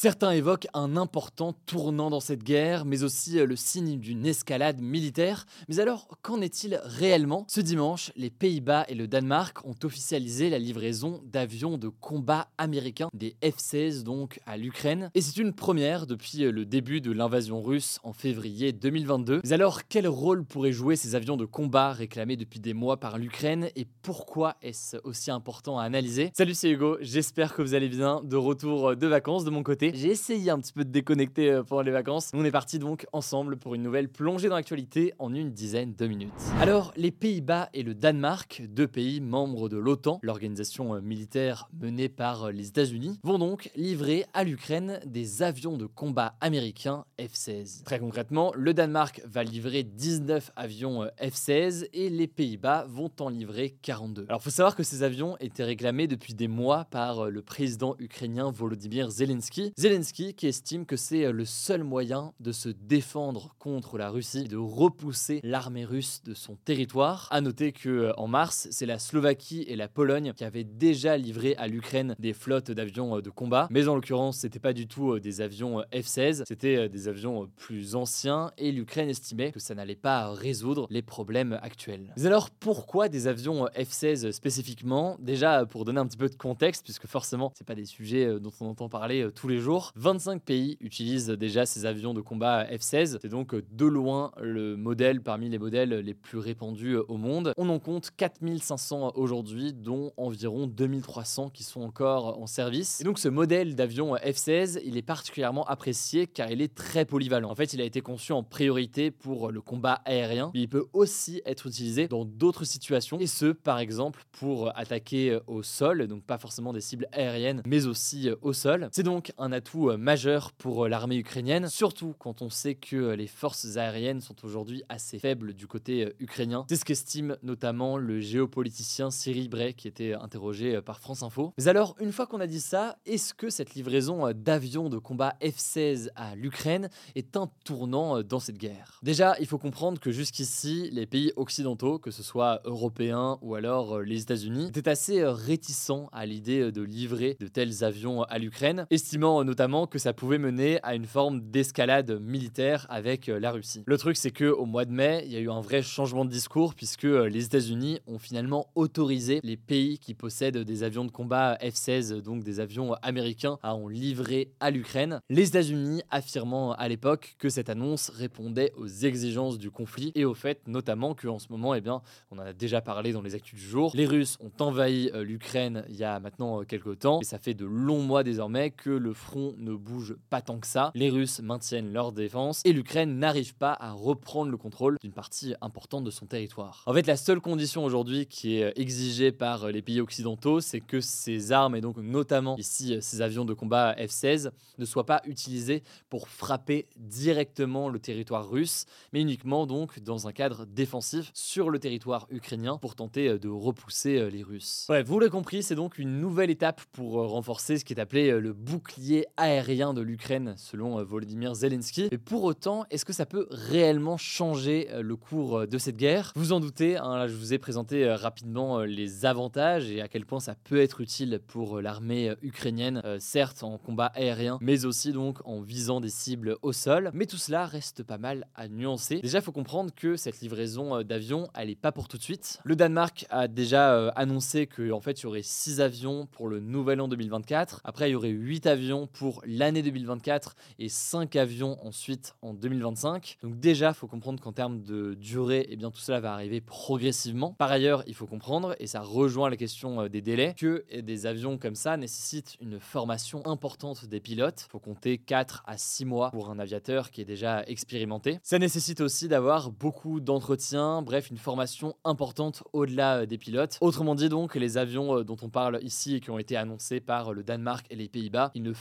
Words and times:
Certains 0.00 0.30
évoquent 0.30 0.68
un 0.74 0.96
important 0.96 1.54
tournant 1.66 2.08
dans 2.08 2.20
cette 2.20 2.44
guerre, 2.44 2.84
mais 2.84 3.02
aussi 3.02 3.40
euh, 3.40 3.46
le 3.46 3.56
signe 3.56 3.98
d'une 3.98 4.26
escalade 4.26 4.80
militaire. 4.80 5.44
Mais 5.68 5.80
alors, 5.80 6.06
qu'en 6.22 6.40
est-il 6.40 6.80
réellement? 6.84 7.44
Ce 7.48 7.60
dimanche, 7.60 8.12
les 8.14 8.30
Pays-Bas 8.30 8.84
et 8.88 8.94
le 8.94 9.08
Danemark 9.08 9.58
ont 9.66 9.74
officialisé 9.82 10.50
la 10.50 10.60
livraison 10.60 11.20
d'avions 11.24 11.78
de 11.78 11.88
combat 11.88 12.46
américains, 12.58 13.08
des 13.12 13.34
F-16 13.42 14.04
donc, 14.04 14.38
à 14.46 14.56
l'Ukraine. 14.56 15.10
Et 15.16 15.20
c'est 15.20 15.36
une 15.36 15.52
première 15.52 16.06
depuis 16.06 16.44
euh, 16.44 16.52
le 16.52 16.64
début 16.64 17.00
de 17.00 17.10
l'invasion 17.10 17.60
russe 17.60 17.98
en 18.04 18.12
février 18.12 18.70
2022. 18.70 19.40
Mais 19.42 19.52
alors, 19.52 19.88
quel 19.88 20.06
rôle 20.06 20.44
pourraient 20.44 20.70
jouer 20.70 20.94
ces 20.94 21.16
avions 21.16 21.36
de 21.36 21.44
combat 21.44 21.92
réclamés 21.92 22.36
depuis 22.36 22.60
des 22.60 22.72
mois 22.72 22.98
par 22.98 23.18
l'Ukraine? 23.18 23.68
Et 23.74 23.88
pourquoi 24.02 24.58
est-ce 24.62 24.98
aussi 25.02 25.32
important 25.32 25.76
à 25.76 25.82
analyser? 25.82 26.30
Salut, 26.36 26.54
c'est 26.54 26.70
Hugo, 26.70 26.98
j'espère 27.00 27.52
que 27.52 27.62
vous 27.62 27.74
allez 27.74 27.88
bien, 27.88 28.22
de 28.22 28.36
retour 28.36 28.90
euh, 28.90 28.94
de 28.94 29.08
vacances 29.08 29.44
de 29.44 29.50
mon 29.50 29.64
côté. 29.64 29.87
J'ai 29.94 30.08
essayé 30.08 30.50
un 30.50 30.58
petit 30.58 30.72
peu 30.72 30.84
de 30.84 30.90
déconnecter 30.90 31.50
euh, 31.50 31.62
pendant 31.62 31.82
les 31.82 31.90
vacances. 31.90 32.30
On 32.34 32.44
est 32.44 32.50
parti 32.50 32.78
donc 32.78 33.06
ensemble 33.12 33.56
pour 33.56 33.74
une 33.74 33.82
nouvelle 33.82 34.08
plongée 34.08 34.48
dans 34.48 34.56
l'actualité 34.56 35.12
en 35.18 35.34
une 35.34 35.50
dizaine 35.50 35.94
de 35.94 36.06
minutes. 36.06 36.32
Alors, 36.60 36.92
les 36.96 37.10
Pays-Bas 37.10 37.68
et 37.74 37.82
le 37.82 37.94
Danemark, 37.94 38.62
deux 38.68 38.88
pays 38.88 39.20
membres 39.20 39.68
de 39.68 39.76
l'OTAN, 39.76 40.18
l'organisation 40.22 40.94
euh, 40.94 41.00
militaire 41.00 41.68
menée 41.80 42.08
par 42.08 42.44
euh, 42.44 42.52
les 42.52 42.68
États-Unis, 42.68 43.18
vont 43.22 43.38
donc 43.38 43.70
livrer 43.76 44.26
à 44.34 44.44
l'Ukraine 44.44 45.00
des 45.06 45.42
avions 45.42 45.76
de 45.76 45.86
combat 45.86 46.34
américains 46.40 47.04
F-16. 47.18 47.84
Très 47.84 47.98
concrètement, 47.98 48.52
le 48.54 48.74
Danemark 48.74 49.22
va 49.26 49.44
livrer 49.44 49.82
19 49.82 50.52
avions 50.56 51.04
F-16 51.20 51.88
et 51.92 52.10
les 52.10 52.26
Pays-Bas 52.26 52.86
vont 52.88 53.10
en 53.20 53.28
livrer 53.28 53.76
42. 53.82 54.26
Alors, 54.28 54.42
faut 54.42 54.50
savoir 54.50 54.76
que 54.76 54.82
ces 54.82 55.02
avions 55.02 55.36
étaient 55.40 55.64
réclamés 55.64 56.06
depuis 56.06 56.34
des 56.34 56.48
mois 56.48 56.84
par 56.84 57.30
le 57.30 57.42
président 57.42 57.96
ukrainien 57.98 58.50
Volodymyr 58.50 59.10
Zelensky. 59.10 59.72
Zelensky 59.78 60.34
qui 60.34 60.48
estime 60.48 60.86
que 60.86 60.96
c'est 60.96 61.24
euh, 61.24 61.30
le 61.30 61.44
seul 61.44 61.84
moyen 61.84 62.32
de 62.40 62.50
se 62.50 62.68
défendre 62.68 63.54
contre 63.60 63.96
la 63.96 64.10
Russie 64.10 64.42
et 64.46 64.48
de 64.48 64.56
repousser 64.56 65.38
l'armée 65.44 65.84
russe 65.84 66.20
de 66.24 66.34
son 66.34 66.56
territoire. 66.56 67.28
A 67.30 67.40
noter 67.40 67.70
que 67.70 67.88
euh, 67.88 68.12
en 68.16 68.26
mars, 68.26 68.66
c'est 68.72 68.86
la 68.86 68.98
Slovaquie 68.98 69.64
et 69.68 69.76
la 69.76 69.86
Pologne 69.86 70.32
qui 70.34 70.42
avaient 70.42 70.64
déjà 70.64 71.16
livré 71.16 71.54
à 71.58 71.68
l'Ukraine 71.68 72.16
des 72.18 72.32
flottes 72.32 72.72
d'avions 72.72 73.18
euh, 73.18 73.22
de 73.22 73.30
combat, 73.30 73.68
mais 73.70 73.86
en 73.86 73.94
l'occurrence, 73.94 74.38
c'était 74.38 74.58
pas 74.58 74.72
du 74.72 74.88
tout 74.88 75.20
des 75.20 75.40
avions 75.40 75.84
F-16, 75.92 76.42
c'était 76.48 76.88
des 76.88 77.06
avions 77.06 77.48
plus 77.54 77.94
anciens. 77.94 78.50
Et 78.58 78.72
l'Ukraine 78.72 79.08
estimait 79.08 79.52
que 79.52 79.60
ça 79.60 79.76
n'allait 79.76 79.94
pas 79.94 80.32
résoudre 80.32 80.88
les 80.90 81.02
problèmes 81.02 81.56
actuels. 81.62 82.12
Mais 82.16 82.26
alors 82.26 82.50
pourquoi 82.50 83.08
des 83.08 83.28
avions 83.28 83.66
F-16 83.76 84.32
spécifiquement? 84.32 85.16
Déjà 85.20 85.66
pour 85.66 85.84
donner 85.84 86.00
un 86.00 86.06
petit 86.08 86.18
peu 86.18 86.28
de 86.28 86.34
contexte 86.34 86.82
puisque 86.82 87.06
forcément, 87.06 87.52
c'est 87.54 87.64
pas 87.66 87.76
des 87.76 87.84
sujets 87.84 88.40
dont 88.40 88.50
on 88.60 88.66
entend 88.66 88.88
parler 88.88 89.28
tous 89.36 89.46
les 89.46 89.58
jours 89.60 89.67
25 89.96 90.42
pays 90.42 90.76
utilisent 90.80 91.28
déjà 91.28 91.66
ces 91.66 91.84
avions 91.84 92.14
de 92.14 92.20
combat 92.20 92.64
F-16. 92.64 93.18
C'est 93.20 93.28
donc 93.28 93.54
de 93.54 93.86
loin 93.86 94.32
le 94.40 94.76
modèle 94.76 95.22
parmi 95.22 95.48
les 95.48 95.58
modèles 95.58 95.90
les 95.90 96.14
plus 96.14 96.38
répandus 96.38 96.96
au 96.96 97.16
monde. 97.16 97.52
On 97.56 97.68
en 97.68 97.78
compte 97.78 98.10
4500 98.16 99.12
aujourd'hui, 99.16 99.72
dont 99.72 100.12
environ 100.16 100.66
2300 100.66 101.50
qui 101.50 101.64
sont 101.64 101.82
encore 101.82 102.40
en 102.40 102.46
service. 102.46 103.00
Et 103.00 103.04
donc 103.04 103.18
ce 103.18 103.28
modèle 103.28 103.74
d'avion 103.74 104.14
F-16, 104.16 104.80
il 104.84 104.96
est 104.96 105.02
particulièrement 105.02 105.64
apprécié 105.66 106.26
car 106.26 106.50
il 106.50 106.62
est 106.62 106.74
très 106.74 107.04
polyvalent. 107.04 107.50
En 107.50 107.54
fait, 107.54 107.72
il 107.72 107.80
a 107.80 107.84
été 107.84 108.00
conçu 108.00 108.32
en 108.32 108.42
priorité 108.42 109.10
pour 109.10 109.50
le 109.50 109.60
combat 109.60 110.00
aérien, 110.04 110.50
mais 110.54 110.60
il 110.60 110.68
peut 110.68 110.86
aussi 110.92 111.42
être 111.44 111.66
utilisé 111.66 112.08
dans 112.08 112.24
d'autres 112.24 112.64
situations, 112.64 113.18
et 113.18 113.26
ce, 113.26 113.46
par 113.46 113.78
exemple, 113.78 114.24
pour 114.32 114.76
attaquer 114.76 115.38
au 115.46 115.62
sol, 115.62 116.06
donc 116.06 116.24
pas 116.24 116.38
forcément 116.38 116.72
des 116.72 116.80
cibles 116.80 117.06
aériennes, 117.12 117.62
mais 117.66 117.86
aussi 117.86 118.30
au 118.42 118.52
sol. 118.52 118.88
C'est 118.92 119.02
donc 119.02 119.32
un 119.38 119.52
atout 119.58 119.90
euh, 119.90 119.96
majeur 119.96 120.52
pour 120.52 120.84
euh, 120.84 120.88
l'armée 120.88 121.16
ukrainienne, 121.16 121.68
surtout 121.68 122.14
quand 122.18 122.42
on 122.42 122.48
sait 122.48 122.76
que 122.76 122.96
euh, 122.96 123.16
les 123.16 123.26
forces 123.26 123.76
aériennes 123.76 124.20
sont 124.20 124.36
aujourd'hui 124.44 124.84
assez 124.88 125.18
faibles 125.18 125.52
du 125.52 125.66
côté 125.66 126.14
ukrainien. 126.20 126.64
C'est 126.68 126.76
ce 126.76 126.84
qu'estime 126.84 127.36
notamment 127.42 127.96
le 127.96 128.20
géopoliticien 128.20 129.10
Cyril 129.10 129.48
Bray 129.50 129.74
qui 129.74 129.88
était 129.88 130.14
interrogé 130.14 130.80
par 130.80 131.00
France 131.00 131.24
Info. 131.24 131.52
Mais 131.58 131.66
alors, 131.66 131.96
une 132.00 132.12
fois 132.12 132.26
qu'on 132.26 132.40
a 132.40 132.46
dit 132.46 132.60
ça, 132.60 132.98
est-ce 133.04 133.34
que 133.34 133.50
cette 133.50 133.74
livraison 133.74 134.30
d'avions 134.32 134.88
de 134.88 134.98
combat 134.98 135.34
F-16 135.42 136.10
à 136.14 136.36
l'Ukraine 136.36 136.88
est 137.16 137.36
un 137.36 137.50
tournant 137.64 138.22
dans 138.22 138.38
cette 138.38 138.58
guerre? 138.58 139.00
Déjà, 139.02 139.34
il 139.40 139.46
faut 139.46 139.58
comprendre 139.58 139.98
que 139.98 140.12
jusqu'ici, 140.12 140.88
les 140.92 141.06
pays 141.06 141.32
occidentaux, 141.36 141.98
que 141.98 142.12
ce 142.12 142.22
soit 142.22 142.60
européens 142.64 143.38
ou 143.42 143.56
alors 143.56 144.00
les 144.00 144.22
États-Unis, 144.22 144.68
étaient 144.68 144.88
assez 144.88 145.24
réticents 145.24 146.08
à 146.12 146.26
l'idée 146.26 146.70
de 146.70 146.82
livrer 146.82 147.36
de 147.40 147.48
tels 147.48 147.82
avions 147.82 148.22
à 148.22 148.38
l'Ukraine, 148.38 148.86
estimant 148.90 149.42
notamment 149.48 149.86
que 149.86 149.98
ça 149.98 150.12
pouvait 150.12 150.36
mener 150.36 150.78
à 150.82 150.94
une 150.94 151.06
forme 151.06 151.40
d'escalade 151.40 152.20
militaire 152.20 152.86
avec 152.90 153.30
euh, 153.30 153.40
la 153.40 153.50
Russie. 153.50 153.82
Le 153.86 153.96
truc, 153.96 154.18
c'est 154.18 154.30
que 154.30 154.44
au 154.44 154.66
mois 154.66 154.84
de 154.84 154.92
mai, 154.92 155.22
il 155.24 155.32
y 155.32 155.36
a 155.36 155.40
eu 155.40 155.50
un 155.50 155.62
vrai 155.62 155.80
changement 155.80 156.26
de 156.26 156.30
discours 156.30 156.74
puisque 156.74 157.06
euh, 157.06 157.30
les 157.30 157.46
États-Unis 157.46 157.98
ont 158.06 158.18
finalement 158.18 158.66
autorisé 158.74 159.40
les 159.42 159.56
pays 159.56 159.98
qui 159.98 160.12
possèdent 160.12 160.58
des 160.58 160.82
avions 160.82 161.06
de 161.06 161.10
combat 161.10 161.56
F-16, 161.62 162.20
donc 162.20 162.44
des 162.44 162.60
avions 162.60 162.92
américains, 163.00 163.58
à 163.62 163.74
en 163.74 163.88
livrer 163.88 164.52
à 164.60 164.70
l'Ukraine. 164.70 165.20
Les 165.30 165.48
États-Unis 165.48 166.02
affirmant 166.10 166.72
à 166.72 166.86
l'époque 166.86 167.34
que 167.38 167.48
cette 167.48 167.70
annonce 167.70 168.10
répondait 168.10 168.72
aux 168.76 168.86
exigences 168.86 169.56
du 169.56 169.70
conflit 169.70 170.12
et 170.14 170.26
au 170.26 170.34
fait 170.34 170.60
notamment 170.66 171.14
qu'en 171.14 171.38
ce 171.38 171.46
moment, 171.50 171.74
eh 171.74 171.80
bien, 171.80 172.02
on 172.30 172.38
en 172.38 172.42
a 172.42 172.52
déjà 172.52 172.82
parlé 172.82 173.12
dans 173.12 173.22
les 173.22 173.34
actus 173.34 173.58
du 173.58 173.66
jour, 173.66 173.92
les 173.94 174.04
Russes 174.04 174.36
ont 174.40 174.52
envahi 174.62 175.10
euh, 175.14 175.24
l'Ukraine 175.24 175.84
il 175.88 175.96
y 175.96 176.04
a 176.04 176.20
maintenant 176.20 176.64
quelques 176.64 176.98
temps 176.98 177.20
et 177.22 177.24
ça 177.24 177.38
fait 177.38 177.54
de 177.54 177.64
longs 177.64 178.02
mois 178.02 178.22
désormais 178.22 178.72
que 178.72 178.90
le 178.90 179.14
front 179.14 179.27
ne 179.36 179.74
bouge 179.74 180.16
pas 180.30 180.40
tant 180.40 180.58
que 180.58 180.66
ça. 180.66 180.90
Les 180.94 181.10
Russes 181.10 181.40
maintiennent 181.40 181.92
leur 181.92 182.12
défense 182.12 182.62
et 182.64 182.72
l'Ukraine 182.72 183.18
n'arrive 183.18 183.54
pas 183.54 183.76
à 183.78 183.92
reprendre 183.92 184.50
le 184.50 184.56
contrôle 184.56 184.96
d'une 185.00 185.12
partie 185.12 185.54
importante 185.60 186.04
de 186.04 186.10
son 186.10 186.26
territoire. 186.26 186.82
En 186.86 186.94
fait, 186.94 187.06
la 187.06 187.16
seule 187.16 187.40
condition 187.40 187.84
aujourd'hui 187.84 188.26
qui 188.26 188.56
est 188.56 188.64
euh, 188.64 188.72
exigée 188.76 189.32
par 189.32 189.64
euh, 189.64 189.70
les 189.70 189.82
pays 189.82 190.00
occidentaux, 190.00 190.60
c'est 190.60 190.80
que 190.80 191.00
ces 191.00 191.52
armes, 191.52 191.76
et 191.76 191.80
donc 191.80 191.96
notamment 191.98 192.56
ici 192.56 192.94
euh, 192.94 193.00
ces 193.00 193.22
avions 193.22 193.44
de 193.44 193.54
combat 193.54 193.94
F-16, 193.94 194.50
ne 194.78 194.84
soient 194.84 195.06
pas 195.06 195.20
utilisés 195.24 195.82
pour 196.08 196.28
frapper 196.28 196.86
directement 196.96 197.88
le 197.88 197.98
territoire 197.98 198.48
russe, 198.48 198.86
mais 199.12 199.20
uniquement 199.20 199.66
donc 199.66 200.00
dans 200.00 200.28
un 200.28 200.32
cadre 200.32 200.66
défensif 200.66 201.30
sur 201.34 201.70
le 201.70 201.78
territoire 201.78 202.26
ukrainien 202.30 202.78
pour 202.78 202.94
tenter 202.94 203.38
de 203.38 203.48
repousser 203.48 204.30
les 204.30 204.42
Russes. 204.42 204.86
Vous 205.04 205.18
l'avez 205.18 205.30
compris, 205.30 205.62
c'est 205.62 205.74
donc 205.74 205.98
une 205.98 206.20
nouvelle 206.20 206.50
étape 206.50 206.80
pour 206.92 207.14
renforcer 207.28 207.78
ce 207.78 207.84
qui 207.84 207.92
est 207.92 208.00
appelé 208.00 208.30
le 208.30 208.52
bouclier 208.52 209.17
aérien 209.36 209.94
de 209.94 210.00
l'Ukraine, 210.00 210.54
selon 210.56 210.98
euh, 210.98 211.04
Volodymyr 211.04 211.54
Zelensky. 211.54 212.08
Mais 212.10 212.18
pour 212.18 212.44
autant, 212.44 212.84
est-ce 212.90 213.04
que 213.04 213.12
ça 213.12 213.26
peut 213.26 213.46
réellement 213.50 214.16
changer 214.16 214.88
euh, 214.90 215.02
le 215.02 215.16
cours 215.16 215.58
euh, 215.58 215.66
de 215.66 215.78
cette 215.78 215.96
guerre? 215.96 216.32
Vous 216.36 216.52
en 216.52 216.60
doutez, 216.60 216.96
hein, 216.96 217.16
là 217.16 217.28
je 217.28 217.34
vous 217.34 217.52
ai 217.52 217.58
présenté 217.58 218.10
rapidement 218.12 218.80
les 218.80 219.24
avantages 219.24 219.90
et 219.90 220.00
à 220.00 220.08
quel 220.08 220.26
point 220.26 220.40
ça 220.40 220.54
peut 220.54 220.80
être 220.80 221.00
utile 221.00 221.40
pour 221.46 221.80
l'armée 221.80 222.34
ukrainienne, 222.42 223.02
certes 223.18 223.62
en 223.62 223.78
combat 223.78 224.06
aérien, 224.14 224.58
mais 224.60 224.84
aussi 224.84 225.12
donc 225.12 225.38
en 225.44 225.60
visant 225.60 226.00
des 226.00 226.08
cibles 226.08 226.56
au 226.62 226.72
sol. 226.72 227.10
Mais 227.14 227.26
tout 227.26 227.36
cela 227.36 227.66
reste 227.66 228.02
pas 228.02 228.18
mal 228.18 228.46
à 228.54 228.68
nuancer. 228.68 229.20
Déjà, 229.20 229.38
il 229.38 229.44
faut 229.44 229.52
comprendre 229.52 229.90
que 229.94 230.16
cette 230.16 230.40
livraison 230.40 231.02
d'avions, 231.02 231.48
elle 231.54 231.70
est 231.70 231.80
pas 231.80 231.92
pour 231.92 232.08
tout 232.08 232.18
de 232.18 232.22
suite. 232.22 232.60
Le 232.64 232.76
Danemark 232.76 233.26
a 233.30 233.48
déjà 233.48 234.08
annoncé 234.10 234.66
qu'en 234.66 234.96
en 234.96 235.00
fait, 235.00 235.20
il 235.20 235.24
y 235.24 235.26
aurait 235.26 235.42
6 235.42 235.80
avions 235.80 236.26
pour 236.26 236.48
le 236.48 236.60
nouvel 236.60 237.00
an 237.00 237.08
2024. 237.08 237.80
Après, 237.84 238.10
il 238.10 238.12
y 238.12 238.16
aurait 238.16 238.28
8 238.28 238.66
avions 238.66 239.07
pour 239.08 239.42
l'année 239.46 239.82
2024 239.82 240.56
et 240.78 240.88
5 240.88 241.36
avions 241.36 241.76
ensuite 241.84 242.34
en 242.42 242.54
2025. 242.54 243.38
Donc 243.42 243.58
déjà, 243.58 243.88
il 243.88 243.94
faut 243.94 244.06
comprendre 244.06 244.42
qu'en 244.42 244.52
termes 244.52 244.82
de 244.82 245.14
durée, 245.14 245.66
eh 245.70 245.76
bien, 245.76 245.90
tout 245.90 246.00
cela 246.00 246.20
va 246.20 246.32
arriver 246.32 246.60
progressivement. 246.60 247.54
Par 247.58 247.70
ailleurs, 247.70 248.02
il 248.06 248.14
faut 248.14 248.26
comprendre, 248.26 248.74
et 248.78 248.86
ça 248.86 249.00
rejoint 249.00 249.50
la 249.50 249.56
question 249.56 250.02
euh, 250.02 250.08
des 250.08 250.22
délais, 250.22 250.54
que 250.56 250.84
des 251.00 251.26
avions 251.26 251.58
comme 251.58 251.74
ça 251.74 251.96
nécessitent 251.96 252.56
une 252.60 252.80
formation 252.80 253.44
importante 253.46 254.06
des 254.06 254.20
pilotes. 254.20 254.64
Il 254.66 254.70
faut 254.70 254.78
compter 254.78 255.18
4 255.18 255.62
à 255.66 255.76
6 255.76 256.04
mois 256.04 256.30
pour 256.30 256.50
un 256.50 256.58
aviateur 256.58 257.10
qui 257.10 257.20
est 257.20 257.24
déjà 257.24 257.62
expérimenté. 257.66 258.38
Ça 258.42 258.58
nécessite 258.58 259.00
aussi 259.00 259.28
d'avoir 259.28 259.70
beaucoup 259.70 260.20
d'entretiens, 260.20 261.02
bref, 261.02 261.30
une 261.30 261.38
formation 261.38 261.96
importante 262.04 262.62
au-delà 262.72 263.18
euh, 263.18 263.26
des 263.26 263.38
pilotes. 263.38 263.78
Autrement 263.80 264.14
dit 264.14 264.28
donc, 264.28 264.54
les 264.54 264.78
avions 264.78 265.18
euh, 265.18 265.24
dont 265.24 265.36
on 265.42 265.48
parle 265.48 265.78
ici 265.82 266.16
et 266.16 266.20
qui 266.20 266.30
ont 266.30 266.38
été 266.38 266.56
annoncés 266.56 267.00
par 267.00 267.32
le 267.32 267.42
Danemark 267.42 267.86
et 267.90 267.96
les 267.96 268.08
Pays-Bas, 268.08 268.50
ils 268.54 268.62
ne 268.62 268.72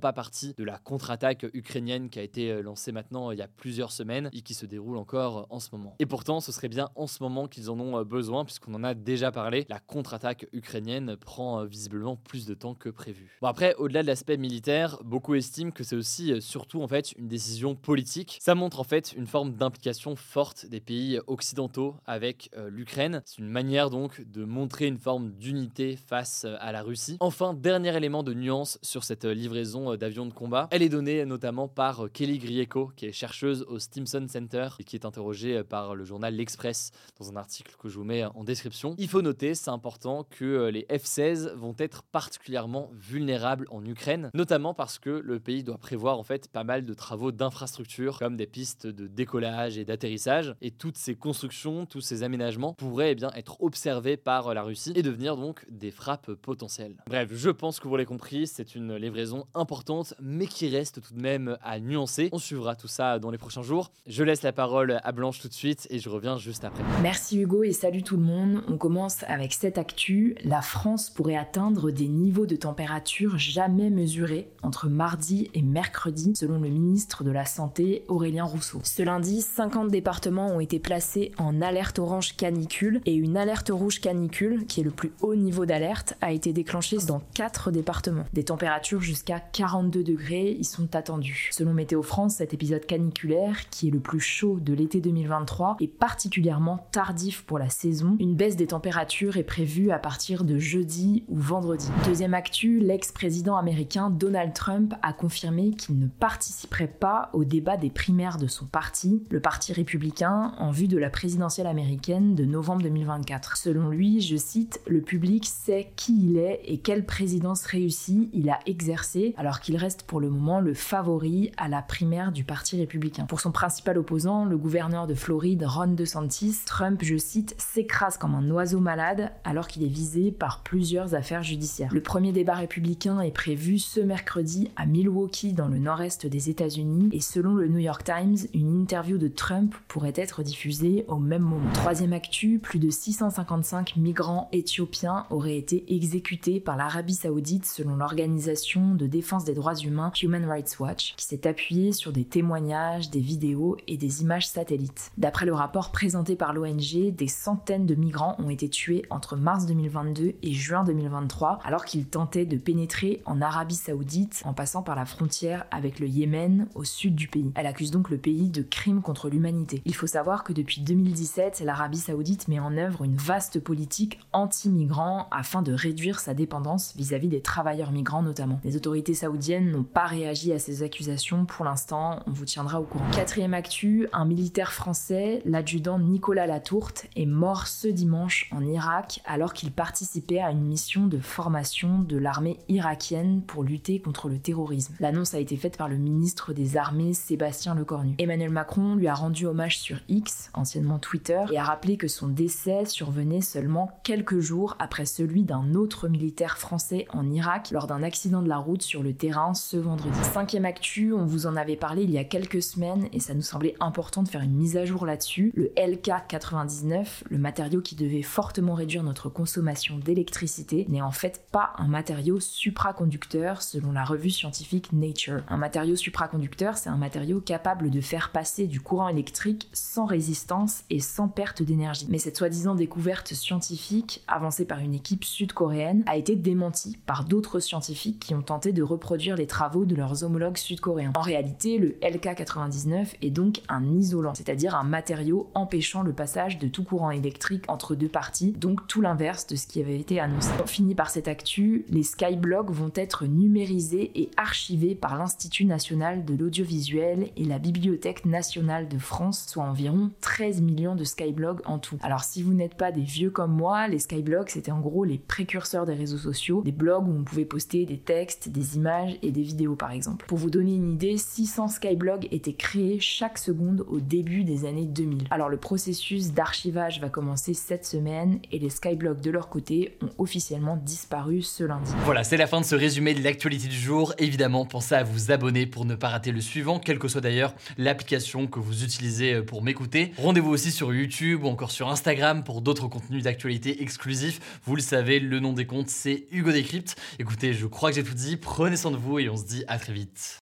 pas 0.00 0.12
partie 0.12 0.54
de 0.56 0.64
la 0.64 0.78
contre-attaque 0.78 1.46
ukrainienne 1.52 2.10
qui 2.10 2.18
a 2.18 2.22
été 2.22 2.62
lancée 2.62 2.92
maintenant 2.92 3.30
il 3.30 3.38
y 3.38 3.42
a 3.42 3.48
plusieurs 3.48 3.92
semaines 3.92 4.30
et 4.32 4.40
qui 4.40 4.54
se 4.54 4.66
déroule 4.66 4.96
encore 4.96 5.46
en 5.50 5.60
ce 5.60 5.68
moment. 5.72 5.94
Et 5.98 6.06
pourtant, 6.06 6.40
ce 6.40 6.52
serait 6.52 6.68
bien 6.68 6.88
en 6.94 7.06
ce 7.06 7.22
moment 7.22 7.48
qu'ils 7.48 7.70
en 7.70 7.78
ont 7.78 8.02
besoin, 8.02 8.44
puisqu'on 8.44 8.74
en 8.74 8.84
a 8.84 8.94
déjà 8.94 9.30
parlé. 9.32 9.66
La 9.68 9.78
contre-attaque 9.78 10.46
ukrainienne 10.52 11.16
prend 11.16 11.64
visiblement 11.64 12.16
plus 12.16 12.46
de 12.46 12.54
temps 12.54 12.74
que 12.74 12.88
prévu. 12.88 13.36
Bon 13.40 13.48
après, 13.48 13.74
au-delà 13.76 14.02
de 14.02 14.06
l'aspect 14.06 14.36
militaire, 14.36 14.98
beaucoup 15.04 15.34
estiment 15.34 15.70
que 15.70 15.84
c'est 15.84 15.96
aussi 15.96 16.32
euh, 16.32 16.40
surtout 16.40 16.82
en 16.82 16.88
fait 16.88 17.12
une 17.12 17.28
décision 17.28 17.74
politique. 17.74 18.38
Ça 18.40 18.54
montre 18.54 18.80
en 18.80 18.84
fait 18.84 19.12
une 19.16 19.26
forme 19.26 19.54
d'implication 19.54 20.16
forte 20.16 20.66
des 20.66 20.80
pays 20.80 21.18
occidentaux 21.26 21.96
avec 22.06 22.50
euh, 22.56 22.70
l'Ukraine. 22.70 23.22
C'est 23.24 23.38
une 23.38 23.48
manière 23.48 23.90
donc 23.90 24.22
de 24.22 24.44
montrer 24.44 24.86
une 24.86 24.98
forme 24.98 25.32
d'unité 25.32 25.96
face 25.96 26.44
euh, 26.44 26.56
à 26.60 26.72
la 26.72 26.82
Russie. 26.82 27.16
Enfin, 27.20 27.54
dernier 27.54 27.96
élément 27.96 28.22
de 28.22 28.34
nuance 28.34 28.78
sur 28.82 29.04
cette 29.04 29.24
livraison 29.24 29.65
d'avions 29.96 30.26
de 30.26 30.32
combat, 30.32 30.68
elle 30.70 30.82
est 30.82 30.88
donnée 30.88 31.24
notamment 31.24 31.68
par 31.68 32.06
Kelly 32.12 32.38
Grieko, 32.38 32.92
qui 32.96 33.06
est 33.06 33.12
chercheuse 33.12 33.64
au 33.68 33.78
Stimson 33.78 34.26
Center 34.28 34.68
et 34.78 34.84
qui 34.84 34.96
est 34.96 35.04
interrogée 35.04 35.62
par 35.64 35.94
le 35.94 36.04
journal 36.04 36.34
L'Express 36.34 36.92
dans 37.18 37.30
un 37.30 37.36
article 37.36 37.74
que 37.78 37.88
je 37.88 37.96
vous 37.96 38.04
mets 38.04 38.24
en 38.24 38.44
description. 38.44 38.94
Il 38.98 39.08
faut 39.08 39.22
noter, 39.22 39.54
c'est 39.54 39.70
important, 39.70 40.24
que 40.24 40.68
les 40.68 40.86
F-16 40.90 41.54
vont 41.54 41.74
être 41.78 42.02
particulièrement 42.02 42.90
vulnérables 42.94 43.66
en 43.70 43.84
Ukraine, 43.84 44.30
notamment 44.34 44.74
parce 44.74 44.98
que 44.98 45.10
le 45.10 45.40
pays 45.40 45.64
doit 45.64 45.78
prévoir 45.78 46.18
en 46.18 46.24
fait 46.24 46.48
pas 46.48 46.64
mal 46.64 46.84
de 46.84 46.94
travaux 46.94 47.32
d'infrastructure 47.32 48.18
comme 48.18 48.36
des 48.36 48.46
pistes 48.46 48.86
de 48.86 49.06
décollage 49.06 49.78
et 49.78 49.84
d'atterrissage 49.84 50.54
et 50.60 50.70
toutes 50.70 50.96
ces 50.96 51.14
constructions, 51.14 51.86
tous 51.86 52.00
ces 52.00 52.22
aménagements 52.22 52.74
pourraient 52.74 53.12
eh 53.12 53.14
bien 53.14 53.30
être 53.34 53.62
observés 53.62 54.16
par 54.16 54.54
la 54.54 54.62
Russie 54.62 54.92
et 54.94 55.02
devenir 55.02 55.36
donc 55.36 55.64
des 55.70 55.90
frappes 55.90 56.32
potentielles. 56.34 56.96
Bref, 57.06 57.30
je 57.32 57.50
pense 57.50 57.80
que 57.80 57.88
vous 57.88 57.96
l'avez 57.96 58.06
compris, 58.06 58.46
c'est 58.46 58.74
une 58.74 58.96
livraison 58.96 59.46
importante 59.56 60.14
mais 60.20 60.46
qui 60.46 60.68
reste 60.68 61.00
tout 61.00 61.14
de 61.14 61.20
même 61.20 61.56
à 61.62 61.80
nuancer. 61.80 62.28
On 62.32 62.38
suivra 62.38 62.76
tout 62.76 62.88
ça 62.88 63.18
dans 63.18 63.30
les 63.30 63.38
prochains 63.38 63.62
jours. 63.62 63.90
Je 64.06 64.22
laisse 64.22 64.42
la 64.42 64.52
parole 64.52 65.00
à 65.02 65.12
Blanche 65.12 65.40
tout 65.40 65.48
de 65.48 65.54
suite 65.54 65.86
et 65.90 65.98
je 65.98 66.08
reviens 66.08 66.38
juste 66.38 66.64
après. 66.64 66.82
Merci 67.02 67.40
Hugo 67.40 67.62
et 67.62 67.72
salut 67.72 68.02
tout 68.02 68.16
le 68.16 68.22
monde. 68.22 68.62
On 68.68 68.76
commence 68.76 69.22
avec 69.24 69.52
cette 69.52 69.78
actu. 69.78 70.36
La 70.44 70.62
France 70.62 71.10
pourrait 71.10 71.36
atteindre 71.36 71.90
des 71.90 72.08
niveaux 72.08 72.46
de 72.46 72.56
température 72.56 73.38
jamais 73.38 73.90
mesurés 73.90 74.48
entre 74.62 74.88
mardi 74.88 75.50
et 75.54 75.62
mercredi, 75.62 76.32
selon 76.36 76.58
le 76.58 76.68
ministre 76.68 77.24
de 77.24 77.30
la 77.30 77.44
Santé 77.44 78.04
Aurélien 78.08 78.44
Rousseau. 78.44 78.80
Ce 78.84 79.02
lundi, 79.02 79.42
50 79.42 79.90
départements 79.90 80.48
ont 80.48 80.60
été 80.60 80.78
placés 80.78 81.32
en 81.38 81.60
alerte 81.62 81.98
orange 81.98 82.36
canicule 82.36 83.00
et 83.06 83.14
une 83.14 83.36
alerte 83.36 83.70
rouge 83.70 84.00
canicule, 84.00 84.66
qui 84.66 84.80
est 84.80 84.84
le 84.84 84.90
plus 84.90 85.12
haut 85.20 85.34
niveau 85.34 85.66
d'alerte, 85.66 86.14
a 86.20 86.32
été 86.32 86.52
déclenchée 86.52 86.98
dans 87.06 87.20
4 87.34 87.70
départements. 87.70 88.24
Des 88.32 88.44
températures 88.44 89.00
jusqu'à 89.00 89.40
42 89.52 90.02
degrés 90.02 90.52
y 90.52 90.64
sont 90.64 90.94
attendues. 90.94 91.50
Selon 91.52 91.74
Météo 91.74 92.02
France, 92.02 92.36
cet 92.36 92.54
épisode 92.54 92.86
caniculaire, 92.86 93.68
qui 93.70 93.88
est 93.88 93.90
le 93.90 94.00
plus 94.00 94.20
chaud 94.20 94.58
de 94.60 94.72
l'été 94.72 95.00
2023, 95.00 95.76
est 95.80 95.86
particulièrement 95.86 96.86
tardif 96.92 97.42
pour 97.42 97.58
la 97.58 97.68
saison. 97.68 98.16
Une 98.20 98.34
baisse 98.34 98.56
des 98.56 98.68
températures 98.68 99.36
est 99.36 99.42
prévue 99.42 99.90
à 99.90 99.98
partir 99.98 100.44
de 100.44 100.58
jeudi 100.58 101.24
ou 101.28 101.38
vendredi. 101.38 101.88
Deuxième 102.04 102.34
actu, 102.34 102.80
l'ex-président 102.80 103.56
américain 103.56 104.10
Donald 104.10 104.52
Trump 104.52 104.94
a 105.02 105.12
confirmé 105.12 105.70
qu'il 105.70 105.98
ne 105.98 106.06
participerait 106.06 106.86
pas 106.86 107.30
au 107.32 107.44
débat 107.44 107.76
des 107.76 107.90
primaires 107.90 108.38
de 108.38 108.46
son 108.46 108.66
parti, 108.66 109.22
le 109.30 109.40
Parti 109.40 109.72
républicain, 109.72 110.54
en 110.58 110.70
vue 110.70 110.88
de 110.88 110.98
la 110.98 111.10
présidentielle 111.10 111.66
américaine 111.66 112.34
de 112.34 112.44
novembre 112.44 112.82
2024. 112.82 113.56
Selon 113.56 113.88
lui, 113.88 114.20
je 114.20 114.36
cite, 114.36 114.80
le 114.86 115.00
public 115.00 115.46
sait 115.46 115.92
qui 115.96 116.26
il 116.26 116.38
est 116.38 116.60
et 116.64 116.78
quelle 116.78 117.04
présidence 117.06 117.64
réussie 117.64 118.30
il 118.32 118.50
a 118.50 118.58
exercé, 118.66 119.34
alors 119.36 119.60
qu'il 119.60 119.76
reste 119.76 120.02
pour 120.04 120.20
le 120.20 120.30
moment 120.30 120.60
le 120.60 120.74
favori 120.74 121.52
à 121.56 121.68
la 121.68 121.82
primaire 121.82 122.32
du 122.32 122.44
Parti 122.44 122.78
républicain. 122.78 123.26
Pour 123.26 123.40
son 123.40 123.52
principal 123.52 123.98
opposant, 123.98 124.44
le 124.44 124.56
gouverneur 124.56 125.06
de 125.06 125.14
Floride, 125.14 125.64
Ron 125.66 125.88
DeSantis, 125.88 126.56
Trump, 126.64 127.00
je 127.02 127.16
cite, 127.16 127.54
s'écrase 127.58 128.16
comme 128.16 128.34
un 128.34 128.50
oiseau 128.50 128.80
malade 128.80 129.30
alors 129.44 129.68
qu'il 129.68 129.84
est 129.84 129.88
visé 129.88 130.32
par 130.32 130.62
plusieurs 130.62 131.14
affaires 131.14 131.42
judiciaires. 131.42 131.90
Le 131.92 132.02
premier 132.02 132.32
débat 132.32 132.54
républicain 132.54 133.20
est 133.20 133.30
prévu 133.30 133.78
ce 133.78 134.00
mercredi 134.00 134.70
à 134.76 134.86
Milwaukee 134.86 135.52
dans 135.52 135.68
le 135.68 135.78
nord-est 135.78 136.26
des 136.26 136.50
États-Unis 136.50 137.10
et 137.12 137.20
selon 137.20 137.54
le 137.54 137.68
New 137.68 137.78
York 137.78 138.04
Times, 138.04 138.36
une 138.54 138.80
interview 138.80 139.18
de 139.18 139.28
Trump 139.28 139.74
pourrait 139.88 140.12
être 140.16 140.42
diffusée 140.42 141.04
au 141.08 141.18
même 141.18 141.42
moment. 141.42 141.72
Troisième 141.74 142.12
actu, 142.12 142.58
plus 142.58 142.78
de 142.78 142.90
655 142.90 143.96
migrants 143.96 144.48
éthiopiens 144.52 145.26
auraient 145.30 145.56
été 145.56 145.94
exécutés 145.94 146.60
par 146.60 146.76
l'Arabie 146.76 147.14
saoudite 147.14 147.66
selon 147.66 147.96
l'organisation 147.96 148.94
de 148.94 149.06
défense 149.06 149.25
des 149.44 149.54
droits 149.54 149.74
humains 149.74 150.12
Human 150.22 150.44
Rights 150.44 150.76
Watch 150.78 151.14
qui 151.16 151.24
s'est 151.24 151.48
appuyée 151.48 151.92
sur 151.92 152.12
des 152.12 152.24
témoignages, 152.24 153.10
des 153.10 153.20
vidéos 153.20 153.76
et 153.88 153.96
des 153.96 154.22
images 154.22 154.46
satellites. 154.46 155.10
D'après 155.18 155.46
le 155.46 155.52
rapport 155.52 155.90
présenté 155.90 156.36
par 156.36 156.52
l'ONG, 156.52 157.12
des 157.12 157.26
centaines 157.26 157.86
de 157.86 157.96
migrants 157.96 158.36
ont 158.38 158.50
été 158.50 158.68
tués 158.68 159.04
entre 159.10 159.36
mars 159.36 159.66
2022 159.66 160.34
et 160.40 160.52
juin 160.52 160.84
2023 160.84 161.58
alors 161.64 161.84
qu'ils 161.84 162.06
tentaient 162.06 162.46
de 162.46 162.56
pénétrer 162.56 163.20
en 163.26 163.42
Arabie 163.42 163.74
saoudite 163.74 164.42
en 164.44 164.54
passant 164.54 164.82
par 164.82 164.94
la 164.94 165.04
frontière 165.04 165.66
avec 165.72 165.98
le 165.98 166.06
Yémen 166.06 166.68
au 166.76 166.84
sud 166.84 167.16
du 167.16 167.26
pays. 167.26 167.50
Elle 167.56 167.66
accuse 167.66 167.90
donc 167.90 168.10
le 168.10 168.18
pays 168.18 168.48
de 168.48 168.62
crimes 168.62 169.02
contre 169.02 169.28
l'humanité. 169.28 169.82
Il 169.84 169.94
faut 169.94 170.06
savoir 170.06 170.44
que 170.44 170.52
depuis 170.52 170.82
2017, 170.82 171.62
l'Arabie 171.64 171.98
saoudite 171.98 172.46
met 172.46 172.60
en 172.60 172.76
œuvre 172.76 173.02
une 173.02 173.16
vaste 173.16 173.58
politique 173.58 174.20
anti-migrants 174.32 175.26
afin 175.32 175.62
de 175.62 175.72
réduire 175.72 176.20
sa 176.20 176.32
dépendance 176.32 176.94
vis-à-vis 176.96 177.28
des 177.28 177.40
travailleurs 177.40 177.90
migrants 177.90 178.22
notamment. 178.22 178.60
Les 178.62 178.76
autorités 178.76 179.05
saoudiennes 179.14 179.70
n'ont 179.70 179.84
pas 179.84 180.06
réagi 180.06 180.52
à 180.52 180.58
ces 180.58 180.82
accusations 180.82 181.46
pour 181.46 181.64
l'instant, 181.64 182.20
on 182.26 182.30
vous 182.30 182.44
tiendra 182.44 182.80
au 182.80 182.84
courant. 182.84 183.04
Quatrième 183.12 183.54
actu, 183.54 184.08
un 184.12 184.24
militaire 184.24 184.72
français, 184.72 185.42
l'adjudant 185.44 185.98
Nicolas 185.98 186.46
Latourte, 186.46 187.06
est 187.16 187.26
mort 187.26 187.66
ce 187.66 187.88
dimanche 187.88 188.48
en 188.52 188.64
Irak 188.64 189.20
alors 189.24 189.52
qu'il 189.52 189.72
participait 189.72 190.40
à 190.40 190.50
une 190.50 190.64
mission 190.64 191.06
de 191.06 191.18
formation 191.18 192.00
de 192.00 192.16
l'armée 192.16 192.58
irakienne 192.68 193.42
pour 193.42 193.64
lutter 193.64 194.00
contre 194.00 194.28
le 194.28 194.38
terrorisme. 194.38 194.94
L'annonce 195.00 195.34
a 195.34 195.38
été 195.38 195.56
faite 195.56 195.76
par 195.76 195.88
le 195.88 195.96
ministre 195.96 196.52
des 196.52 196.76
Armées 196.76 197.14
Sébastien 197.14 197.74
Lecornu. 197.74 198.14
Emmanuel 198.18 198.50
Macron 198.50 198.94
lui 198.94 199.08
a 199.08 199.14
rendu 199.14 199.46
hommage 199.46 199.78
sur 199.78 199.98
X, 200.08 200.50
anciennement 200.54 200.98
Twitter, 200.98 201.44
et 201.52 201.58
a 201.58 201.64
rappelé 201.64 201.96
que 201.96 202.08
son 202.08 202.28
décès 202.28 202.84
survenait 202.86 203.40
seulement 203.40 203.90
quelques 204.02 204.40
jours 204.40 204.76
après 204.78 205.06
celui 205.06 205.44
d'un 205.44 205.74
autre 205.74 206.08
militaire 206.08 206.58
français 206.58 207.06
en 207.12 207.30
Irak 207.30 207.70
lors 207.70 207.86
d'un 207.86 208.02
accident 208.02 208.42
de 208.42 208.48
la 208.48 208.58
route 208.58 208.82
sur 208.82 208.95
le 209.02 209.14
terrain 209.14 209.54
ce 209.54 209.76
vendredi. 209.76 210.18
Cinquième 210.32 210.64
actu, 210.64 211.12
on 211.12 211.24
vous 211.24 211.46
en 211.46 211.56
avait 211.56 211.76
parlé 211.76 212.02
il 212.02 212.10
y 212.10 212.18
a 212.18 212.24
quelques 212.24 212.62
semaines 212.62 213.08
et 213.12 213.20
ça 213.20 213.34
nous 213.34 213.42
semblait 213.42 213.74
important 213.80 214.22
de 214.22 214.28
faire 214.28 214.42
une 214.42 214.54
mise 214.54 214.76
à 214.76 214.84
jour 214.84 215.06
là-dessus. 215.06 215.52
Le 215.54 215.72
LK99, 215.76 217.06
le 217.28 217.38
matériau 217.38 217.80
qui 217.80 217.94
devait 217.94 218.22
fortement 218.22 218.74
réduire 218.74 219.02
notre 219.02 219.28
consommation 219.28 219.98
d'électricité, 219.98 220.86
n'est 220.88 221.02
en 221.02 221.10
fait 221.10 221.42
pas 221.52 221.72
un 221.78 221.88
matériau 221.88 222.40
supraconducteur 222.40 223.62
selon 223.62 223.92
la 223.92 224.04
revue 224.04 224.30
scientifique 224.30 224.92
Nature. 224.92 225.42
Un 225.48 225.56
matériau 225.56 225.96
supraconducteur, 225.96 226.76
c'est 226.76 226.88
un 226.88 226.96
matériau 226.96 227.40
capable 227.40 227.90
de 227.90 228.00
faire 228.00 228.30
passer 228.30 228.66
du 228.66 228.80
courant 228.80 229.08
électrique 229.08 229.68
sans 229.72 230.06
résistance 230.06 230.84
et 230.90 231.00
sans 231.00 231.28
perte 231.28 231.62
d'énergie. 231.62 232.06
Mais 232.08 232.18
cette 232.18 232.36
soi-disant 232.36 232.74
découverte 232.74 233.34
scientifique, 233.34 234.22
avancée 234.28 234.64
par 234.64 234.78
une 234.78 234.94
équipe 234.94 235.24
sud-coréenne, 235.24 236.02
a 236.06 236.16
été 236.16 236.36
démentie 236.36 236.98
par 237.06 237.24
d'autres 237.24 237.60
scientifiques 237.60 238.20
qui 238.20 238.34
ont 238.34 238.42
tenté 238.42 238.72
de 238.72 238.82
reproduire 238.86 239.36
les 239.36 239.46
travaux 239.46 239.84
de 239.84 239.94
leurs 239.94 240.24
homologues 240.24 240.56
sud-coréens. 240.56 241.12
En 241.16 241.20
réalité, 241.20 241.78
le 241.78 241.90
LK99 242.02 243.16
est 243.22 243.30
donc 243.30 243.60
un 243.68 243.84
isolant, 243.84 244.34
c'est-à-dire 244.34 244.74
un 244.74 244.84
matériau 244.84 245.50
empêchant 245.54 246.02
le 246.02 246.12
passage 246.12 246.58
de 246.58 246.68
tout 246.68 246.84
courant 246.84 247.10
électrique 247.10 247.64
entre 247.68 247.94
deux 247.94 248.08
parties, 248.08 248.52
donc 248.52 248.86
tout 248.86 249.00
l'inverse 249.00 249.46
de 249.46 249.56
ce 249.56 249.66
qui 249.66 249.80
avait 249.80 249.98
été 249.98 250.20
annoncé. 250.20 250.50
On 250.62 250.66
finit 250.66 250.94
par 250.94 251.10
cette 251.10 251.28
actu, 251.28 251.84
les 251.88 252.02
skyblogs 252.02 252.70
vont 252.70 252.92
être 252.94 253.26
numérisés 253.26 254.10
et 254.14 254.30
archivés 254.36 254.94
par 254.94 255.16
l'Institut 255.16 255.64
national 255.64 256.24
de 256.24 256.34
l'audiovisuel 256.34 257.30
et 257.36 257.44
la 257.44 257.58
Bibliothèque 257.58 258.24
nationale 258.24 258.88
de 258.88 258.98
France, 258.98 259.46
soit 259.48 259.64
environ 259.64 260.10
13 260.20 260.60
millions 260.62 260.94
de 260.94 261.04
skyblogs 261.04 261.60
en 261.64 261.78
tout. 261.78 261.98
Alors 262.02 262.24
si 262.24 262.42
vous 262.42 262.54
n'êtes 262.54 262.76
pas 262.76 262.92
des 262.92 263.02
vieux 263.02 263.30
comme 263.30 263.52
moi, 263.52 263.88
les 263.88 263.98
skyblogs 263.98 264.48
c'était 264.48 264.72
en 264.72 264.80
gros 264.80 265.04
les 265.04 265.18
précurseurs 265.18 265.86
des 265.86 265.94
réseaux 265.94 266.18
sociaux, 266.18 266.62
des 266.62 266.72
blogs 266.72 267.08
où 267.08 267.12
on 267.12 267.24
pouvait 267.24 267.44
poster 267.44 267.86
des 267.86 267.98
textes, 267.98 268.48
des 268.48 268.75
images 268.76 269.18
et 269.22 269.30
des 269.32 269.42
vidéos 269.42 269.74
par 269.74 269.90
exemple. 269.90 270.26
Pour 270.26 270.38
vous 270.38 270.50
donner 270.50 270.74
une 270.74 270.92
idée, 270.92 271.16
600 271.16 271.68
Skyblogs 271.68 272.28
étaient 272.30 272.52
créés 272.52 273.00
chaque 273.00 273.38
seconde 273.38 273.84
au 273.88 274.00
début 274.00 274.44
des 274.44 274.64
années 274.64 274.86
2000. 274.86 275.26
Alors 275.30 275.48
le 275.48 275.56
processus 275.56 276.32
d'archivage 276.32 277.00
va 277.00 277.08
commencer 277.08 277.54
cette 277.54 277.84
semaine 277.84 278.38
et 278.52 278.58
les 278.58 278.70
Skyblogs 278.70 279.20
de 279.20 279.30
leur 279.30 279.48
côté 279.48 279.96
ont 280.02 280.10
officiellement 280.18 280.76
disparu 280.76 281.42
ce 281.42 281.64
lundi. 281.64 281.90
Voilà, 282.04 282.22
c'est 282.22 282.36
la 282.36 282.46
fin 282.46 282.60
de 282.60 282.66
ce 282.66 282.74
résumé 282.74 283.14
de 283.14 283.22
l'actualité 283.22 283.68
du 283.68 283.76
jour. 283.76 284.14
Évidemment, 284.18 284.64
pensez 284.64 284.94
à 284.94 285.02
vous 285.02 285.32
abonner 285.32 285.66
pour 285.66 285.84
ne 285.84 285.94
pas 285.94 286.08
rater 286.08 286.32
le 286.32 286.40
suivant, 286.40 286.78
quelle 286.78 286.98
que 286.98 287.08
soit 287.08 287.20
d'ailleurs 287.20 287.54
l'application 287.78 288.46
que 288.46 288.60
vous 288.60 288.84
utilisez 288.84 289.42
pour 289.42 289.62
m'écouter. 289.62 290.12
Rendez-vous 290.18 290.50
aussi 290.50 290.70
sur 290.70 290.92
YouTube 290.94 291.44
ou 291.44 291.48
encore 291.48 291.70
sur 291.70 291.88
Instagram 291.88 292.44
pour 292.44 292.60
d'autres 292.60 292.88
contenus 292.88 293.22
d'actualité 293.22 293.82
exclusifs. 293.82 294.60
Vous 294.64 294.76
le 294.76 294.82
savez, 294.82 295.20
le 295.20 295.40
nom 295.40 295.52
des 295.52 295.66
comptes 295.66 295.88
c'est 295.88 296.26
Hugo 296.30 296.52
Décrypte. 296.52 296.96
Écoutez, 297.18 297.52
je 297.52 297.66
crois 297.66 297.90
que 297.90 297.96
j'ai 297.96 298.04
tout 298.04 298.14
dit. 298.14 298.36
Prenez 298.66 298.76
soin 298.76 298.90
de 298.90 298.96
vous 298.96 299.20
et 299.20 299.28
on 299.28 299.36
se 299.36 299.44
dit 299.44 299.62
à 299.68 299.78
très 299.78 299.92
vite. 299.92 300.40